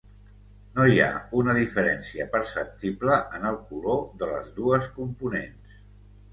No 0.77 0.85
hi 0.91 0.95
ha 1.03 1.09
una 1.41 1.55
diferència 1.57 2.27
perceptible 2.33 3.21
en 3.41 3.47
el 3.53 3.61
color 3.69 4.03
de 4.25 4.33
les 4.33 4.51
dues 4.59 4.93
components. 4.99 5.81